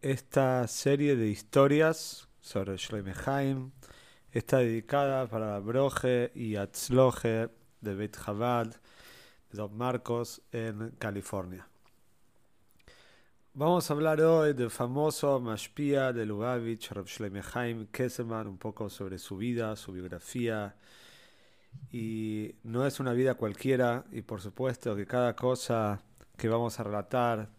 [0.00, 3.12] Esta serie de historias sobre Shloime
[4.30, 7.48] está dedicada para Broje y Atzloje
[7.80, 8.76] de Beit de
[9.50, 11.66] Don Marcos en California.
[13.54, 18.88] Vamos a hablar hoy del famoso Mashpia de Lubavitch, Rav Shloime Haim Kesselman, un poco
[18.88, 20.76] sobre su vida, su biografía.
[21.90, 26.00] Y no es una vida cualquiera, y por supuesto que cada cosa
[26.36, 27.57] que vamos a relatar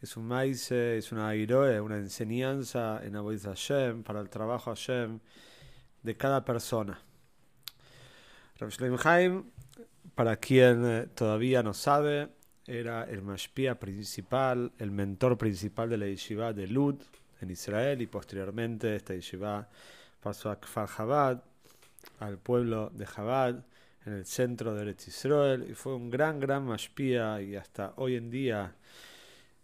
[0.00, 5.18] es un maíz, es una airoe, una enseñanza en Avoid Hashem, para el trabajo Hashem
[6.02, 7.00] de cada persona.
[8.58, 8.72] Rav
[9.04, 9.44] Haim,
[10.14, 12.28] para quien eh, todavía no sabe,
[12.66, 16.96] era el mashpia principal, el mentor principal de la yeshiva de Lud
[17.40, 19.68] en Israel y posteriormente esta yeshiva
[20.20, 21.42] pasó a Kfar Chabad,
[22.20, 23.64] al pueblo de Chabad,
[24.06, 28.16] en el centro de Eretz Israel y fue un gran, gran mashpia y hasta hoy
[28.16, 28.74] en día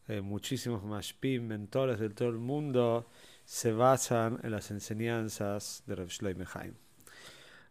[0.08, 3.08] eh, muchísimos mashpim, mentores de todo el mundo,
[3.44, 6.74] se basan en las enseñanzas de Rav Shloime Haim.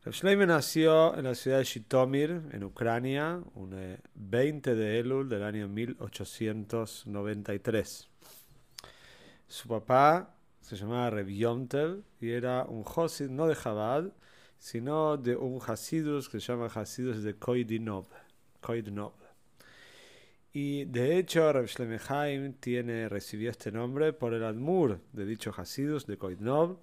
[0.05, 5.43] Rav nació en la ciudad de Shitomir, en Ucrania, un 20 eh, de Elul del
[5.43, 8.09] año 1893.
[9.47, 14.11] Su papá se llamaba Rev Yomtev y era un Josid no de Chabad,
[14.57, 17.35] sino de un Hasidus que se llama Hasidus de.
[17.35, 18.05] Koidinov.
[20.55, 26.05] Y de hecho, Rav Shlemehaim tiene, recibió este nombre por el Admur de dicho Hasidus
[26.05, 26.77] de Koidnov,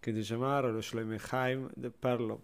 [0.00, 2.42] que se llamaba Rav Shlemehaim de Perlo.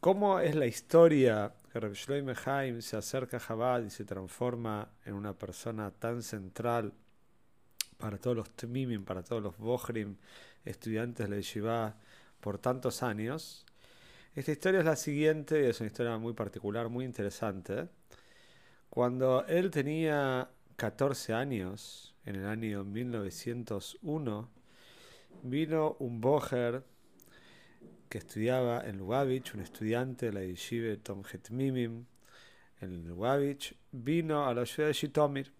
[0.00, 5.12] ¿Cómo es la historia que Rav Shlemehaim se acerca a Chabad y se transforma en
[5.12, 6.94] una persona tan central
[7.98, 10.16] para todos los Tmimim, para todos los Bohrim,
[10.64, 11.94] estudiantes de la Yeshiva,
[12.40, 13.66] por tantos años?
[14.34, 17.88] Esta historia es la siguiente, es una historia muy particular, muy interesante.
[18.90, 24.50] Cuando él tenía 14 años, en el año 1901,
[25.44, 26.82] vino un boher
[28.08, 32.04] que estudiaba en Lubavitch, un estudiante de la yeshiva Tom Mimim
[32.80, 35.52] en Lubavitch, vino a la ciudad de Shitomir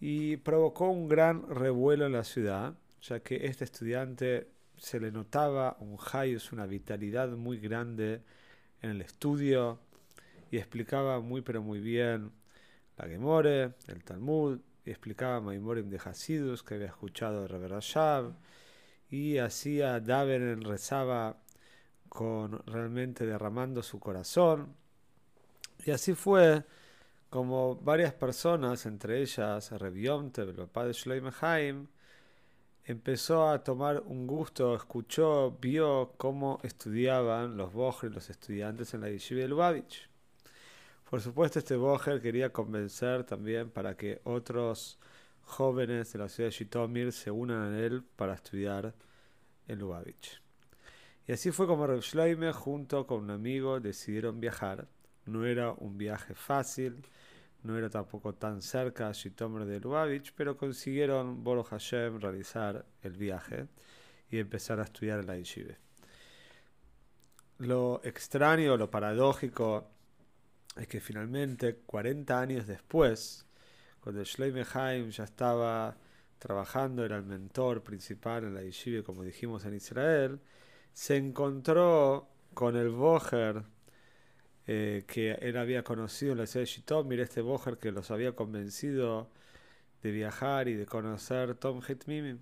[0.00, 5.76] y provocó un gran revuelo en la ciudad, ya que este estudiante se le notaba
[5.78, 8.22] un hayus, una vitalidad muy grande
[8.82, 9.78] en el estudio,
[10.50, 12.32] y explicaba muy pero muy bien
[12.96, 17.72] la Gemore, el Talmud, y explicaba Maimorim de Hasidus que había escuchado de Rever
[19.10, 21.36] y hacía Daveren rezaba
[22.08, 24.74] con realmente derramando su corazón.
[25.84, 26.64] Y así fue
[27.30, 31.86] como varias personas, entre ellas Revionte, el papá de Shloime Haim,
[32.84, 37.72] empezó a tomar un gusto, escuchó, vio cómo estudiaban los
[38.02, 40.08] y los estudiantes en la Yeshiva de Lubavitch.
[41.08, 44.98] Por supuesto, este Boger quería convencer también para que otros
[45.42, 48.92] jóvenes de la ciudad de Shitomir se unan a él para estudiar
[49.66, 50.42] en Lubavitch.
[51.26, 54.86] Y así fue como Reb Shloime junto con un amigo decidieron viajar.
[55.24, 57.02] No era un viaje fácil,
[57.62, 63.16] no era tampoco tan cerca a Shitomir de Lubavitch, pero consiguieron Boro Hashem realizar el
[63.16, 63.66] viaje
[64.30, 65.74] y empezar a estudiar en la yeshiva.
[67.56, 69.97] Lo extraño, lo paradójico
[70.78, 73.46] es que finalmente, 40 años después,
[74.00, 75.96] cuando Shloime Haim ya estaba
[76.38, 80.40] trabajando, era el mentor principal en la yeshiva, como dijimos en Israel,
[80.92, 83.64] se encontró con el Boher
[84.66, 88.32] eh, que él había conocido en la ciudad de Shitomir, este Boher que los había
[88.32, 89.30] convencido
[90.02, 92.40] de viajar y de conocer Tom Hitmimim.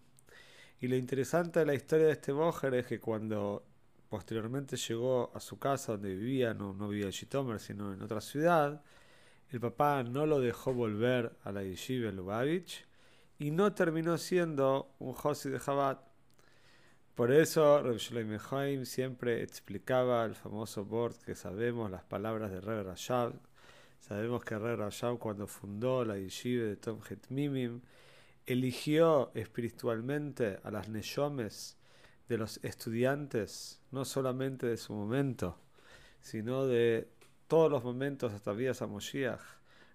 [0.81, 3.65] Y lo interesante de la historia de este Boher es que cuando
[4.09, 8.21] posteriormente llegó a su casa donde vivía, no, no vivía en Shitomer, sino en otra
[8.21, 8.83] ciudad,
[9.51, 12.85] el papá no lo dejó volver a la yeshiva Lubavitch
[13.39, 16.01] y no terminó siendo un Josi de Chabad.
[17.15, 22.87] Por eso Reb Shloim siempre explicaba el famoso board que sabemos, las palabras de Reb
[22.87, 23.33] Rashab.
[24.01, 27.01] Sabemos que Reb Rashab cuando fundó la yeshiva de Tom
[27.31, 27.81] Mimim
[28.47, 31.77] eligió espiritualmente a las Neshomes
[32.29, 35.59] de los estudiantes, no solamente de su momento,
[36.21, 37.09] sino de
[37.47, 39.41] todos los momentos hasta Vías a Moshiach,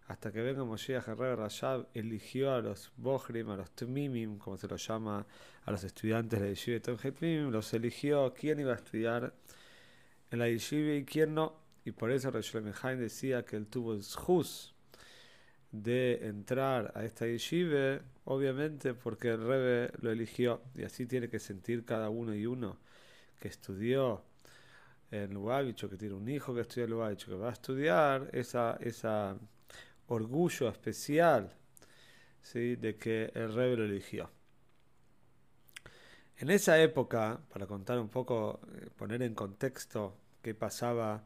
[0.07, 4.68] hasta que venga Moshiach Herrera Rashab, eligió a los Bohrim, a los Tmimim, como se
[4.68, 5.24] los llama
[5.65, 9.36] a los estudiantes de la Yeshiva de los eligió quién iba a estudiar
[10.31, 11.62] en la Yeshiva y quién no.
[11.86, 14.74] Y por eso Reshlem decía que él tuvo el juz
[15.71, 21.39] de entrar a esta yeshiva, obviamente porque el Rebe lo eligió y así tiene que
[21.39, 22.77] sentir cada uno y uno
[23.42, 24.24] que estudió
[25.10, 28.30] en Lubavitch o que tiene un hijo que estudia en Lubavitch que va a estudiar,
[28.32, 29.36] esa, esa
[30.08, 31.52] orgullo especial
[32.42, 32.76] ¿sí?
[32.76, 34.30] de que el Rebe lo eligió.
[36.38, 41.24] En esa época, para contar un poco, eh, poner en contexto qué pasaba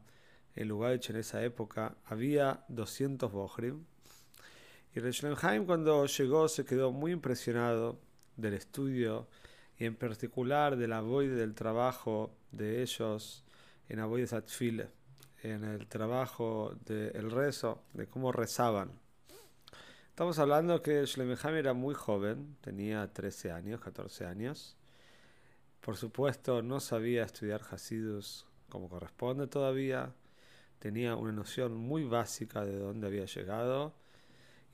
[0.54, 3.84] en Lubavitch en esa época, había 200 Bohrim,
[4.94, 8.00] y Rechlenheim cuando llegó se quedó muy impresionado
[8.36, 9.28] del estudio
[9.78, 13.44] y en particular de la voz del trabajo de ellos
[13.88, 14.88] en la de Satfile,
[15.42, 18.90] en el trabajo del rezo, de cómo rezaban.
[20.08, 24.76] Estamos hablando que Shlemheim era muy joven, tenía 13 años, 14 años.
[25.82, 30.14] Por supuesto, no sabía estudiar Hasidus como corresponde todavía.
[30.78, 33.94] Tenía una noción muy básica de dónde había llegado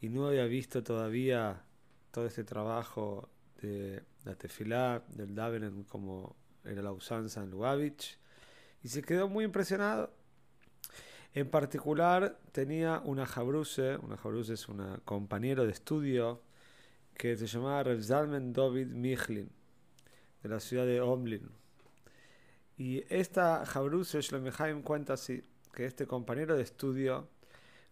[0.01, 1.65] y no había visto todavía
[2.13, 3.29] todo este trabajo
[3.63, 8.19] de la tefilá, del Davenen, como era la usanza en Lubavitch,
[8.83, 10.13] y se quedó muy impresionado.
[11.35, 16.43] En particular tenía una jabruse, una jabruse es un compañero de estudio
[17.15, 19.51] que se llamaba Reb Zalmen David Michlin,
[20.43, 21.49] de la ciudad de Omlin.
[22.77, 25.43] Y esta jabruse, Shlomehaim cuenta así,
[25.73, 27.29] que este compañero de estudio,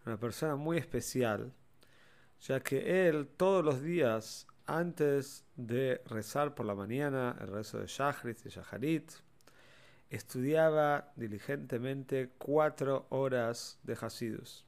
[0.05, 1.53] una persona muy especial,
[2.41, 7.87] ya que él todos los días, antes de rezar por la mañana, el rezo de
[7.87, 9.11] Shachrit y Shacharit,
[10.09, 14.65] estudiaba diligentemente cuatro horas de Hasidus.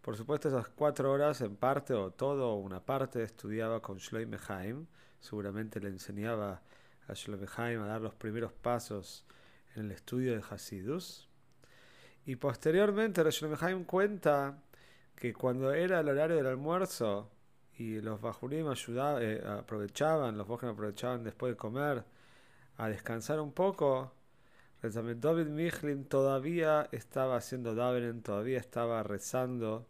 [0.00, 4.38] Por supuesto, esas cuatro horas, en parte o todo o una parte, estudiaba con Shloime.
[5.20, 6.62] Seguramente le enseñaba
[7.06, 9.26] a Shloime a dar los primeros pasos
[9.74, 11.28] en el estudio de Hasidus.
[12.24, 14.62] Y posteriormente, Shloime cuenta
[15.16, 17.30] que cuando era el horario del almuerzo
[17.80, 22.04] y los bajurim ayudaban, eh, aprovechaban, los bajurim aprovechaban después de comer
[22.76, 24.12] a descansar un poco,
[24.82, 29.86] David Michlin todavía estaba haciendo Davenen, todavía estaba rezando,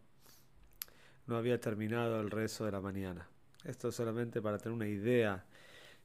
[1.26, 3.26] no había terminado el rezo de la mañana.
[3.64, 5.44] Esto solamente para tener una idea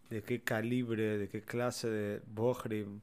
[0.10, 3.02] de qué calibre, de qué clase de Bohrim,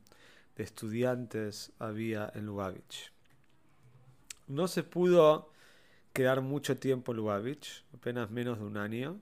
[0.56, 3.12] de estudiantes había en Lubavitch.
[4.48, 5.51] No se pudo
[6.12, 9.20] quedar mucho tiempo en Lubavitch, apenas menos de un año,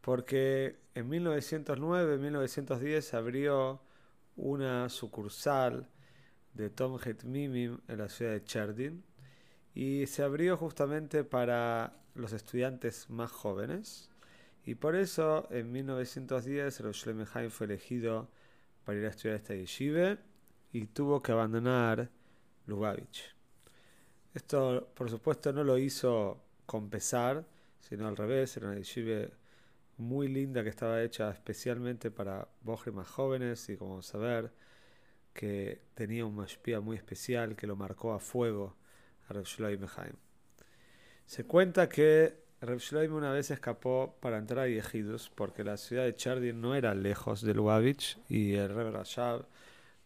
[0.00, 3.80] porque en 1909, 1910 se abrió
[4.36, 5.88] una sucursal
[6.54, 9.04] de Tom Mimim en la ciudad de Cherdin
[9.74, 14.10] y se abrió justamente para los estudiantes más jóvenes
[14.64, 17.04] y por eso en 1910 Rosh
[17.50, 18.28] fue elegido
[18.84, 20.18] para ir a estudiar esta yeshiva
[20.72, 22.10] y tuvo que abandonar
[22.66, 23.37] Lubavitch.
[24.34, 27.44] Esto, por supuesto, no lo hizo con pesar,
[27.80, 28.56] sino al revés.
[28.56, 29.28] Era una yeshiva
[29.98, 34.52] muy linda que estaba hecha especialmente para bojres más jóvenes y como saber
[35.32, 38.76] que tenía un mashpia muy especial que lo marcó a fuego
[39.28, 39.86] a Reb Shloim
[41.26, 46.04] Se cuenta que Reb Shloim una vez escapó para entrar a Yehidus porque la ciudad
[46.04, 49.46] de Chardin no era lejos de Lubavitch y el Reb Rashab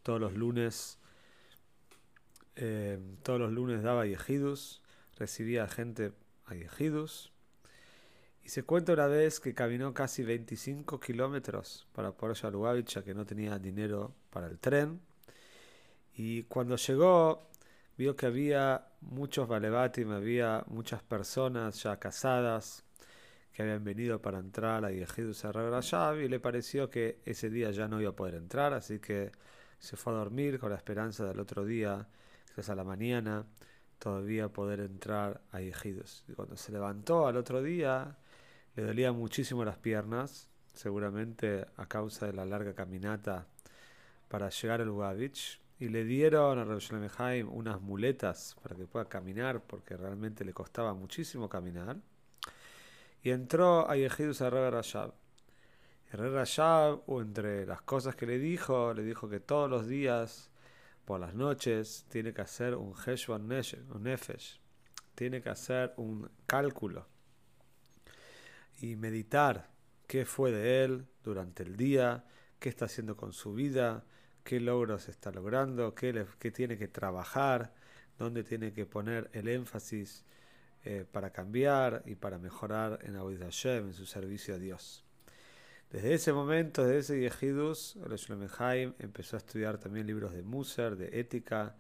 [0.03, 0.99] todos los lunes
[2.57, 4.83] eh, todos los lunes daba yejidus,
[5.17, 6.13] recibía gente
[6.47, 7.33] a yejidus.
[8.45, 13.05] Y se cuenta una vez que caminó casi 25 kilómetros para poder a Lubavitch, ya
[13.05, 15.01] que no tenía dinero para el tren.
[16.15, 17.49] Y cuando llegó,
[17.97, 22.85] vio que había muchos Balebatim, había muchas personas ya casadas
[23.53, 27.87] que habían venido para entrar a Yehidus a y le pareció que ese día ya
[27.87, 29.31] no iba a poder entrar, así que
[29.79, 32.09] se fue a dormir con la esperanza del otro día
[32.59, 33.47] a la mañana
[33.99, 36.25] todavía poder entrar a Ejidos.
[36.29, 38.17] Y cuando se levantó al otro día,
[38.77, 43.47] le dolían muchísimo las piernas, seguramente a causa de la larga caminata
[44.29, 45.61] para llegar al Lubavitch.
[45.79, 46.93] Y le dieron a Rosh
[47.49, 51.97] unas muletas para que pueda caminar, porque realmente le costaba muchísimo caminar.
[53.23, 55.13] Y entró a Yehidus a Rebbe Rashab.
[56.13, 60.52] Y Rebbe Rashab, entre las cosas que le dijo, le dijo que todos los días
[61.05, 64.61] por las noches tiene que hacer un Heshvan Nefesh,
[65.15, 67.07] tiene que hacer un cálculo
[68.81, 69.71] y meditar
[70.07, 72.25] qué fue de él durante el día,
[72.59, 74.05] qué está haciendo con su vida,
[74.45, 77.73] qué logros está logrando, qué, tiene que trabajar,
[78.19, 80.25] dónde tiene que poner el énfasis
[80.85, 85.05] eh, para cambiar y para mejorar en Hashem, en su servicio a Dios.
[85.93, 87.99] Desde ese momento, desde ese Yehidus,
[88.59, 91.77] Haim empezó a estudiar también libros de Muser, de ética,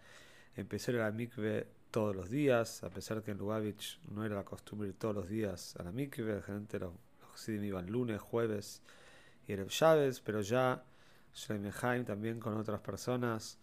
[0.54, 4.44] empezó a ir la todos los días, a pesar que en Lubavitch no era la
[4.44, 6.92] costumbre ir todos los días a la mikve, la gente los,
[7.48, 8.82] iban lunes, jueves
[9.48, 10.84] y el Chávez, pero ya
[11.80, 13.58] Haim también con otras personas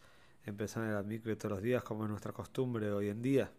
[0.46, 3.52] empezaron a ir a la todos los días como es nuestra costumbre hoy en día.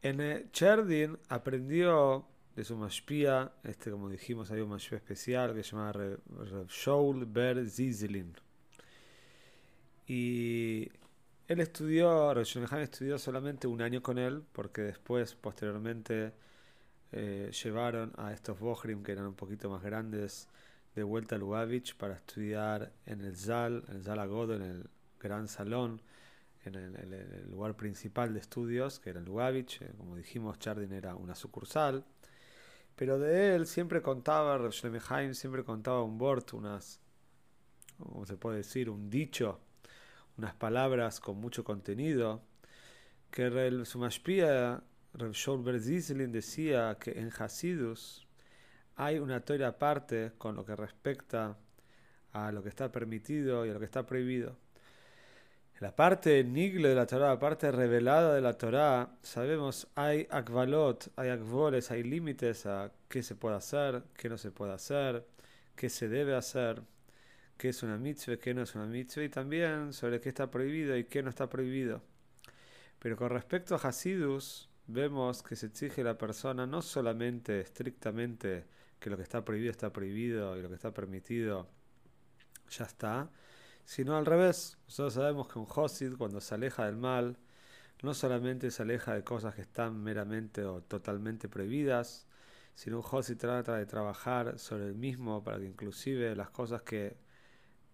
[0.00, 2.26] En eh, Cherdin aprendió
[2.56, 6.18] de su mashpia, este como dijimos hay un mashpia especial que se llama Rev
[6.68, 8.34] Shaul Ber Zizlin.
[10.08, 10.88] Y
[11.48, 16.32] él estudió, Rav estudió solamente un año con él, porque después, posteriormente,
[17.12, 20.48] eh, llevaron a estos Bohrim, que eran un poquito más grandes,
[20.94, 24.90] de vuelta a Lubavitch para estudiar en el Zal, en el Zal Agodo, en el
[25.20, 26.00] gran salón,
[26.64, 29.82] en el, lugar principal de estudios, que era en Lubavitch.
[29.82, 32.04] Eh, como dijimos, Chardin era una sucursal.
[32.96, 37.00] Pero de él siempre contaba, Rav siempre contaba un bort, unas,
[37.98, 38.88] ¿cómo se puede decir?
[38.88, 39.60] Un dicho,
[40.38, 42.42] unas palabras con mucho contenido,
[43.30, 45.62] que el Sumashpia, Rav Shaul
[46.32, 48.26] decía que en Hasidus
[48.96, 51.58] hay una teoría aparte con lo que respecta
[52.32, 54.56] a lo que está permitido y a lo que está prohibido.
[55.78, 61.12] La parte nigle de la Torah, la parte revelada de la Torah, sabemos hay akvalot,
[61.16, 65.26] hay akvoles, hay límites a qué se puede hacer, qué no se puede hacer,
[65.74, 66.80] qué se debe hacer,
[67.58, 70.96] qué es una mitzvah, qué no es una mitzvah, y también sobre qué está prohibido
[70.96, 72.02] y qué no está prohibido.
[72.98, 78.64] Pero con respecto a Hasidus, vemos que se exige a la persona no solamente estrictamente
[78.98, 81.68] que lo que está prohibido está prohibido y lo que está permitido
[82.70, 83.30] ya está,
[83.86, 84.76] sino al revés.
[84.86, 87.38] Nosotros sabemos que un Hosid, cuando se aleja del mal,
[88.02, 92.26] no solamente se aleja de cosas que están meramente o totalmente prohibidas,
[92.74, 97.16] sino un Hosid trata de trabajar sobre el mismo para que inclusive las cosas que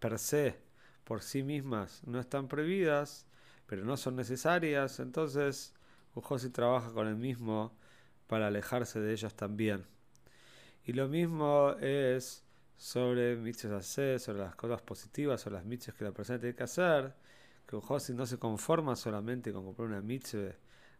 [0.00, 0.58] per se,
[1.04, 3.26] por sí mismas, no están prohibidas,
[3.66, 5.75] pero no son necesarias, entonces
[6.14, 7.76] un Hosid trabaja con el mismo
[8.26, 9.84] para alejarse de ellas también.
[10.84, 12.44] Y lo mismo es
[12.83, 16.65] sobre mitzvahs hacer, sobre las cosas positivas, sobre las mitzvahs que la persona tiene que
[16.65, 17.15] hacer,
[17.65, 20.53] que Josi no se conforma solamente con cumplir una mitzvah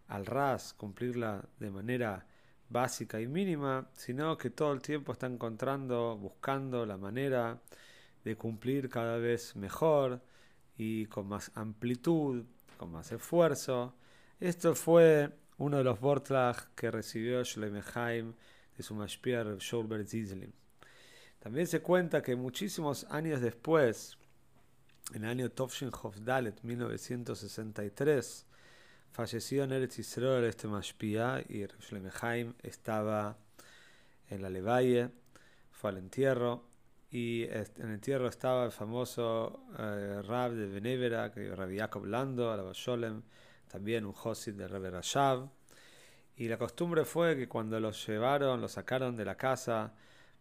[0.07, 2.25] al ras, cumplirla de manera
[2.69, 7.61] básica y mínima, sino que todo el tiempo está encontrando, buscando la manera
[8.25, 10.21] de cumplir cada vez mejor
[10.79, 12.45] y con más amplitud,
[12.77, 13.97] con más esfuerzo.
[14.39, 18.35] Esto fue uno de los Bortlach que recibió Shlemeheim
[18.77, 20.62] de su Mashpier Schulberg Zizlim.
[21.43, 24.17] También se cuenta que muchísimos años después,
[25.13, 28.47] en el año Tovshin Hofdalet 1963,
[29.11, 33.37] falleció en Eretz Israel este Mashpia y Shlemehaim estaba
[34.31, 35.11] en la Levalle,
[35.73, 36.65] fue al entierro
[37.11, 42.53] y en el entierro estaba el famoso eh, Rab de Benevera, que Rabbi Jacob Lando,
[42.53, 43.21] Alaba Sholem,
[43.67, 45.49] también un Josid de Rebbe Rashav.
[46.37, 49.93] Y la costumbre fue que cuando los llevaron, los sacaron de la casa,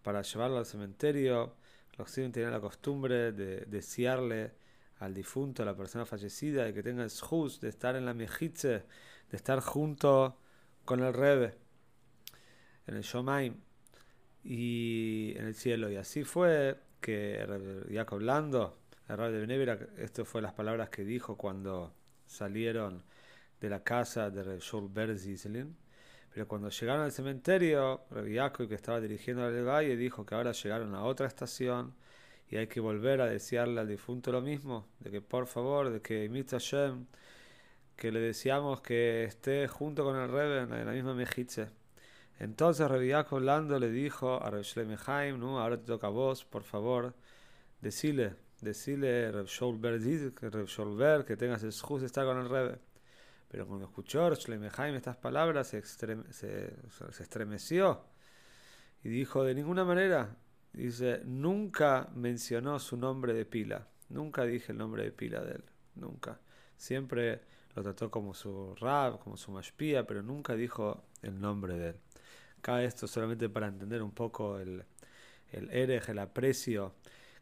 [0.01, 1.55] para llevarlo al cementerio.
[1.97, 4.51] Los cristianos tenían la costumbre de desearle
[4.99, 8.13] al difunto, a la persona fallecida, de que tenga el shus de estar en la
[8.13, 8.83] mejitze,
[9.29, 10.37] de estar junto
[10.85, 11.55] con el Rebe,
[12.87, 13.55] en el Shomaim
[14.43, 15.91] y en el cielo.
[15.91, 18.77] Y así fue que Jacob Lando,
[19.09, 21.93] el Rebe de Benevera, esto fue las palabras que dijo cuando
[22.25, 23.03] salieron
[23.59, 25.75] de la casa de Reb Shaul Berzislin
[26.33, 30.95] pero cuando llegaron al cementerio, Reviaco, que estaba dirigiendo al valle, dijo que ahora llegaron
[30.95, 31.93] a otra estación
[32.49, 36.01] y hay que volver a desearle al difunto lo mismo, de que por favor, de
[36.01, 37.05] que imita Shem,
[37.97, 41.69] que le deseamos que esté junto con el Rebe en la misma mejitze.
[42.39, 46.63] Entonces Reviaco Lando le dijo a Reb Shlemehaim, no, ahora te toca a vos, por
[46.63, 47.13] favor,
[47.81, 49.47] decile, decile Reb
[50.57, 52.79] Reb que tengas el de estar con el Rebe.
[53.51, 55.79] Pero cuando escuchó Shlemehaim estas palabras, se,
[57.19, 58.05] estremeció
[59.03, 60.37] y dijo: De ninguna manera,
[60.71, 63.89] dice, nunca mencionó su nombre de pila.
[64.07, 65.65] Nunca dije el nombre de pila de él.
[65.95, 66.39] Nunca.
[66.77, 67.41] Siempre
[67.75, 71.95] lo trató como su rab, como su mashpia, pero nunca dijo el nombre de él.
[72.59, 74.85] Acá esto solamente para entender un poco el,
[75.51, 76.95] el el aprecio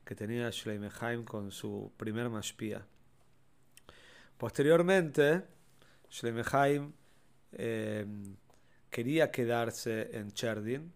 [0.04, 2.84] que tenía Shleimehaim con su primer mashpia.
[4.40, 5.59] Posteriormente,
[6.10, 6.92] Shlemehaim
[7.54, 8.06] eh,
[8.90, 10.92] quería quedarse en Cherdin.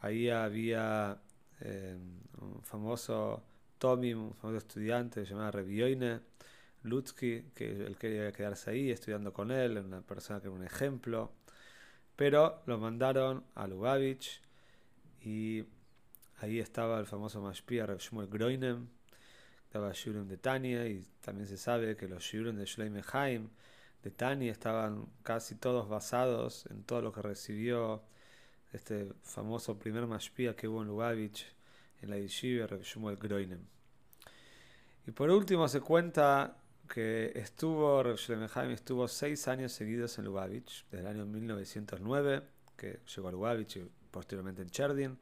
[0.00, 1.20] Ahí había
[1.60, 3.42] em, un famoso
[3.78, 6.20] Tommy, un famoso estudiante llamado Revioine.
[6.82, 11.32] Lutzky, que él quería quedarse ahí estudiando con él, una persona que era un ejemplo,
[12.16, 14.40] pero lo mandaron a Lubavitch
[15.22, 15.64] y
[16.38, 18.88] ahí estaba el famoso Mashpia Rav Shmuel Groinem,
[19.64, 23.50] estaba Shurim de Tania y también se sabe que los Shurim de Shloime Haim
[24.02, 28.02] de Tania estaban casi todos basados en todo lo que recibió
[28.72, 31.46] este famoso primer Mashpia que hubo en Lubavitch,
[32.02, 33.60] en la Yeshiva Shmuel Groinem.
[35.06, 36.56] Y por último se cuenta
[36.88, 38.02] que estuvo,
[38.54, 42.42] Haim estuvo seis años seguidos en Lubavitch, desde el año 1909,
[42.76, 45.18] que llegó a Lubavitch y posteriormente en Cherdin,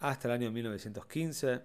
[0.00, 1.60] hasta el año 1915.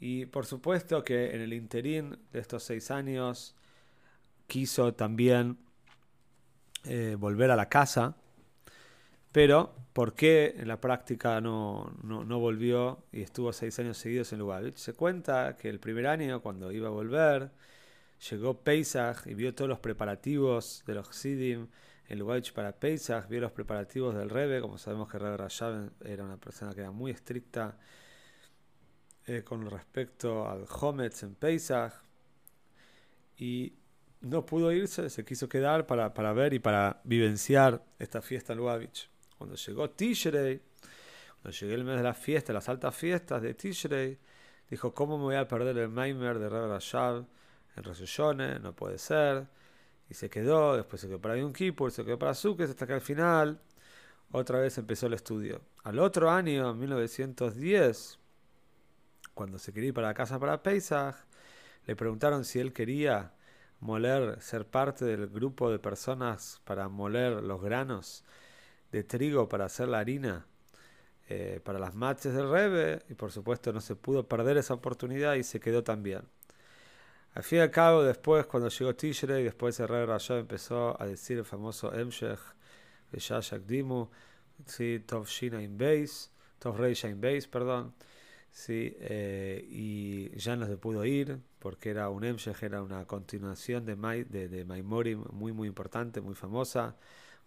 [0.00, 3.54] Y por supuesto que en el interín de estos seis años
[4.46, 5.58] quiso también
[6.84, 8.16] eh, volver a la casa,
[9.32, 14.38] pero ¿por qué en la práctica no, no, volvió y estuvo seis años seguidos en
[14.38, 14.76] Lubavitch?
[14.76, 17.50] Se cuenta que el primer año, cuando iba a volver,
[18.30, 21.68] llegó Pesach y vio todos los preparativos de los Sidim
[22.08, 26.22] en Lubavitch para Pesach, vio los preparativos del Rebbe, como sabemos que Rebbe Rashab era
[26.22, 27.78] una persona que era muy estricta
[29.26, 31.92] eh, con respecto al Hometz en Pesach,
[33.36, 33.72] y
[34.24, 38.58] no pudo irse, se quiso quedar para, para ver y para vivenciar esta fiesta en
[38.58, 39.08] Lubavitch.
[39.38, 40.60] Cuando llegó Tishrei,
[41.42, 44.18] cuando llegué el mes de la fiesta, las altas fiestas de Tishrei,
[44.70, 47.26] dijo, ¿cómo me voy a perder el Maimer de Rebbe Rashab?
[47.76, 48.20] en Rosh
[48.62, 49.46] no puede ser.
[50.08, 52.92] Y se quedó, después se quedó para Yom Kippur, se quedó para Sukkot, hasta que
[52.92, 53.60] al final
[54.30, 55.60] otra vez empezó el estudio.
[55.82, 58.18] Al otro año, en 1910,
[59.32, 61.16] cuando se quería ir para la casa para Pesach,
[61.86, 63.32] le preguntaron si él quería
[63.84, 68.24] moler, ser parte del grupo de personas para moler los granos
[68.90, 70.46] de trigo para hacer la harina
[71.28, 75.34] eh, para las matches del Rebe, y por supuesto no se pudo perder esa oportunidad
[75.34, 76.22] y se quedó también.
[77.34, 81.06] Al fin y al cabo, después, cuando llegó Tishrei, después el rey Rashab empezó a
[81.06, 82.38] decir el famoso Emshech,
[83.12, 84.08] Shashak Dimu,
[84.66, 85.02] ¿sí?
[85.06, 87.94] Tov Shina Beis, Tov Reisha Beis, perdón,
[88.54, 88.96] ¿sí?
[89.00, 93.96] Eh, y ya no se pudo ir, porque era un Emshech, era una continuación de,
[93.96, 96.96] Mai, de, de Maimorim muy, muy importante, muy famosa,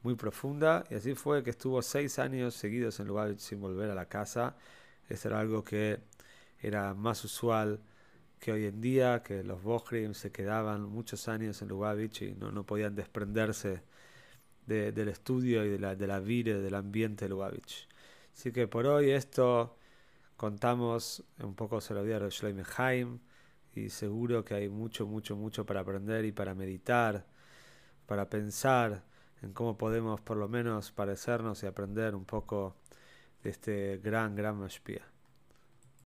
[0.04, 3.96] muy profunda, y así fue que estuvo seis años seguidos en lugar sin volver a
[3.96, 4.58] la casa.
[5.10, 6.00] Eso era algo que
[6.62, 7.80] era más usual
[8.40, 12.52] que hoy en día, que los Bohrim se quedaban muchos años en Lubavitch y no,
[12.52, 13.84] no podían desprenderse
[14.68, 17.88] del estudio y de la, de la vida, del ambiente de Lubavitch.
[18.34, 19.78] Así que por hoy esto
[20.38, 23.20] contamos un poco sobre la vida de
[23.76, 27.26] y seguro que hay mucho, mucho, mucho para aprender y para meditar,
[28.06, 29.04] para pensar
[29.42, 32.76] en cómo podemos por lo menos parecernos y aprender un poco
[33.44, 35.17] de este gran, gran Mashpia.